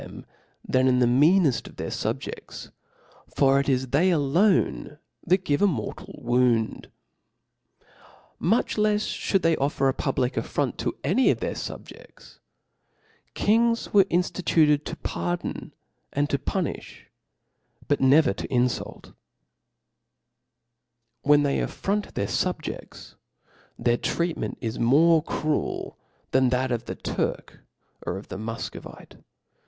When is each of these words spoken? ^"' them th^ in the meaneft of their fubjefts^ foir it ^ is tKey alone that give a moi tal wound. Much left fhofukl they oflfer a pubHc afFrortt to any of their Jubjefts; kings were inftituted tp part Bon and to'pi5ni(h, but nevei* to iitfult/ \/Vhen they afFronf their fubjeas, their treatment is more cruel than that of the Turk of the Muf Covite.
^"' 0.01 0.03
them 0.03 0.25
th^ 0.67 0.89
in 0.89 0.97
the 0.97 1.05
meaneft 1.05 1.67
of 1.67 1.75
their 1.75 1.91
fubjefts^ 1.91 2.71
foir 3.35 3.59
it 3.59 3.65
^ 3.67 3.69
is 3.69 3.85
tKey 3.85 4.11
alone 4.11 4.97
that 5.23 5.45
give 5.45 5.61
a 5.61 5.67
moi 5.67 5.91
tal 5.91 6.15
wound. 6.23 6.89
Much 8.39 8.79
left 8.79 9.03
fhofukl 9.03 9.43
they 9.43 9.55
oflfer 9.57 9.87
a 9.87 9.93
pubHc 9.93 10.31
afFrortt 10.31 10.77
to 10.77 10.97
any 11.03 11.29
of 11.29 11.39
their 11.39 11.53
Jubjefts; 11.53 12.39
kings 13.35 13.93
were 13.93 14.05
inftituted 14.05 14.79
tp 14.79 15.03
part 15.03 15.43
Bon 15.43 15.71
and 16.13 16.29
to'pi5ni(h, 16.31 17.01
but 17.87 17.99
nevei* 17.99 18.35
to 18.37 18.47
iitfult/ 18.47 19.13
\/Vhen 21.23 21.43
they 21.43 21.59
afFronf 21.59 22.11
their 22.13 22.25
fubjeas, 22.25 23.13
their 23.77 23.97
treatment 23.97 24.57
is 24.61 24.79
more 24.79 25.21
cruel 25.21 25.99
than 26.31 26.49
that 26.49 26.71
of 26.71 26.85
the 26.85 26.95
Turk 26.95 27.59
of 28.01 28.29
the 28.29 28.39
Muf 28.39 28.71
Covite. 28.71 29.21